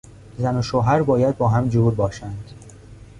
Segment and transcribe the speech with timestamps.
[0.37, 2.51] زن و شوهر باید با هم جور باشند.